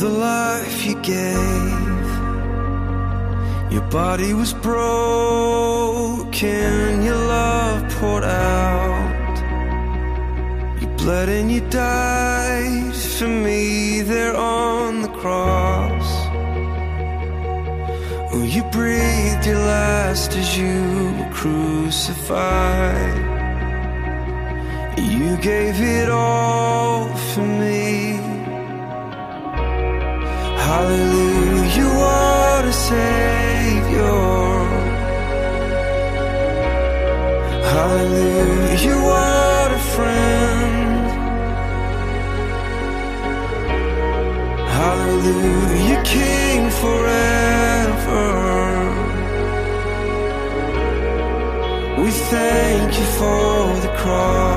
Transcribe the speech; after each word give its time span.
the 0.00 0.08
life 0.08 0.86
you 0.86 0.94
gave. 1.02 2.08
Your 3.72 3.82
body 3.90 4.32
was 4.32 4.52
broken, 4.54 6.22
your 7.02 7.16
love 7.16 7.90
poured 7.96 8.24
out. 8.24 9.34
You 10.80 10.88
bled 10.98 11.28
and 11.28 11.50
you 11.50 11.60
died 11.68 12.94
for 12.94 13.28
me 13.28 14.02
there 14.02 14.36
on 14.36 15.02
the 15.02 15.08
cross. 15.08 16.08
Oh, 18.32 18.44
you 18.44 18.62
breathed 18.78 19.44
your 19.46 19.58
last 19.58 20.32
as 20.36 20.56
you 20.56 21.12
were 21.18 21.30
crucified. 21.32 23.18
You 24.96 25.36
gave 25.38 25.80
it 25.80 26.08
all 26.08 27.08
for 27.32 27.42
me. 27.42 28.31
Hallelujah, 30.68 31.90
what 32.00 32.64
a 32.64 32.72
savior. 32.72 34.22
Hallelujah, 37.74 38.98
what 39.08 39.70
a 39.72 39.82
friend. 39.94 41.04
Hallelujah, 44.78 46.00
King 46.14 46.62
forever. 46.82 48.28
We 52.02 52.10
thank 52.30 52.90
you 53.00 53.06
for 53.18 53.80
the 53.84 53.92
cross. 54.00 54.51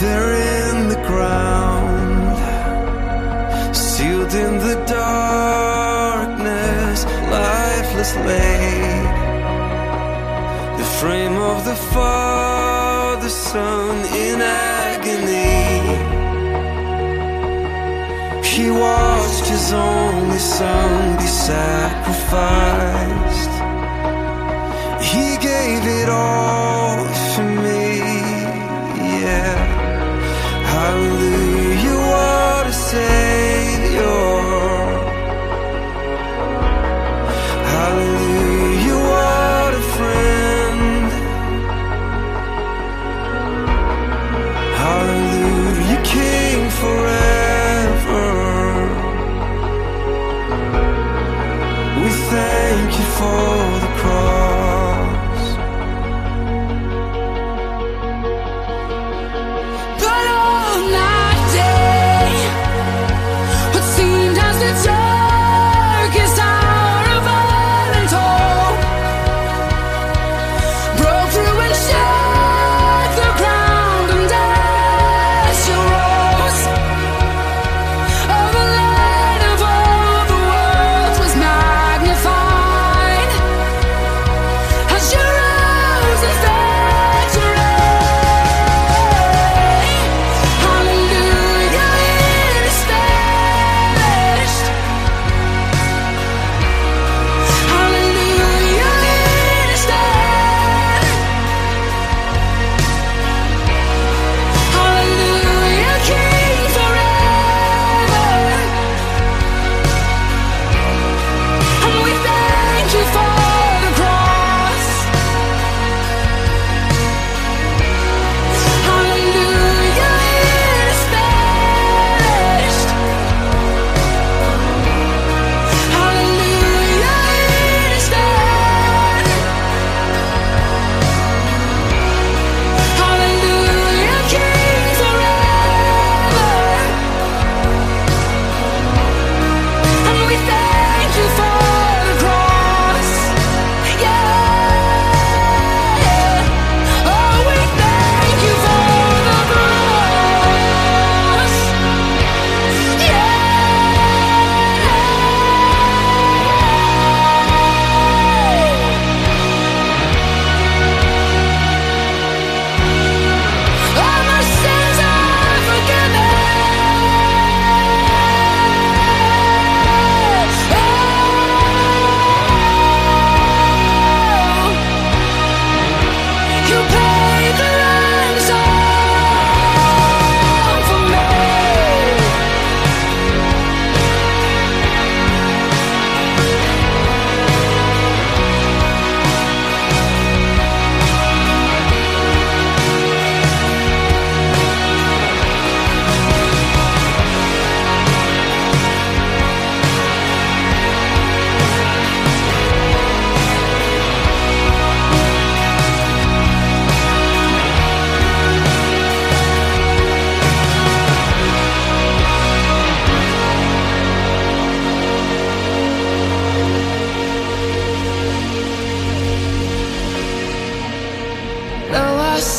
They're 0.00 0.32
in 0.32 0.88
the 0.88 0.96
ground, 1.06 2.38
sealed 3.76 4.32
in 4.32 4.58
the 4.66 4.76
darkness, 4.86 7.04
lifeless 7.38 8.16
lay. 8.28 8.80
The 10.78 10.84
frame 11.00 11.36
of 11.36 11.66
the 11.66 11.76
Father, 11.92 13.28
Son 13.28 14.06
in 14.16 14.40
agony. 14.40 15.82
He 18.42 18.70
watched 18.70 19.46
his 19.54 19.70
only 19.70 20.38
Son 20.38 21.18
be 21.18 21.26
sacrificed. 21.26 23.50
He 25.12 25.36
gave 25.36 25.84
it 26.00 26.08
all 26.08 26.59
thank 52.70 52.98
you 52.98 53.04
for 53.18 53.80
the 53.80 53.92
cross. 54.00 54.49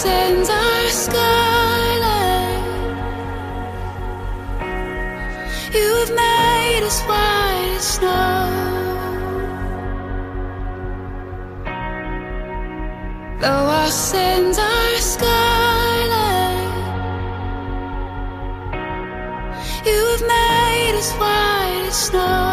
sins 0.01 0.49
are 0.49 0.89
scarlet. 0.89 2.61
You've 5.77 6.11
made 6.25 6.81
us 6.89 7.01
white 7.09 7.73
as 7.77 7.85
snow. 7.95 8.43
Though 13.41 13.65
our 13.79 13.91
sins 13.91 14.57
are 14.57 14.97
scarlet, 15.13 16.71
you've 19.85 20.23
made 20.37 20.93
us 21.01 21.11
white 21.21 21.85
as 21.89 22.05
snow. 22.07 22.50